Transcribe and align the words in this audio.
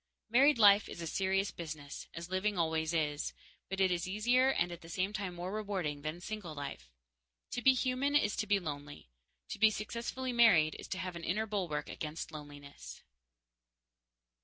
Married 0.31 0.57
life 0.57 0.89
is 0.89 1.07
serious 1.13 1.51
business, 1.51 2.07
as 2.15 2.27
living 2.31 2.57
always 2.57 2.91
is, 2.91 3.33
but 3.69 3.79
it 3.79 3.91
is 3.91 4.07
easier 4.07 4.49
and 4.49 4.71
at 4.71 4.81
the 4.81 4.89
same 4.89 5.13
time 5.13 5.35
more 5.35 5.51
rewarding 5.51 6.01
than 6.01 6.19
single 6.19 6.55
life. 6.55 6.91
To 7.51 7.61
be 7.61 7.73
human 7.75 8.15
is 8.15 8.35
to 8.37 8.47
be 8.47 8.59
lonely. 8.59 9.11
To 9.49 9.59
be 9.59 9.69
successfully 9.69 10.33
married 10.33 10.75
is 10.79 10.87
to 10.87 10.97
have 10.97 11.15
an 11.15 11.23
inner 11.23 11.45
bulwark 11.45 11.87
against 11.87 12.31
loneliness. 12.31 13.03